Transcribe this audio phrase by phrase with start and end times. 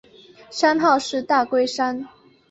[0.49, 2.07] 山号是大龟山。